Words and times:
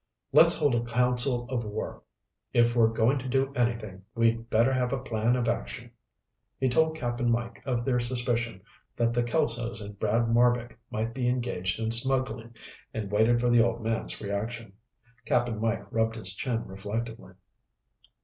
"Let's 0.31 0.57
hold 0.57 0.73
a 0.73 0.81
council 0.83 1.47
of 1.51 1.63
war. 1.63 2.01
If 2.53 2.75
we're 2.75 2.87
going 2.87 3.19
to 3.19 3.29
do 3.29 3.53
anything, 3.53 4.01
we'd 4.15 4.49
better 4.49 4.73
have 4.73 4.91
a 4.91 4.97
plan 4.97 5.35
of 5.35 5.47
action." 5.47 5.91
He 6.57 6.69
told 6.69 6.97
Cap'n 6.97 7.29
Mike 7.29 7.61
of 7.67 7.85
their 7.85 7.99
suspicion 7.99 8.61
that 8.97 9.13
the 9.13 9.21
Kelsos 9.21 9.79
and 9.79 9.99
Brad 9.99 10.27
Marbek 10.27 10.75
might 10.89 11.13
be 11.13 11.29
engaged 11.29 11.79
in 11.79 11.91
smuggling 11.91 12.55
and 12.95 13.11
waited 13.11 13.39
for 13.39 13.51
the 13.51 13.61
old 13.63 13.83
man's 13.83 14.19
reaction. 14.19 14.73
Cap'n 15.27 15.61
Mike 15.61 15.85
rubbed 15.93 16.15
his 16.15 16.33
chin 16.33 16.65
reflectively. 16.65 17.33